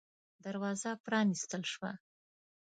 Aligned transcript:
دروازه 0.45 0.91
پًرانيستل 1.03 1.63
شوه. 1.71 1.91